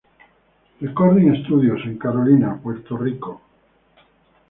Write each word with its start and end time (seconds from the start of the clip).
Recordings 0.79 1.43
Studios" 1.45 1.81
en 1.85 1.99
Carolina, 1.99 2.59
Puerto 2.59 2.97
Rico. 2.97 3.39